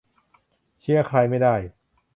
[0.79, 1.55] เชียร์ใครไม่ได้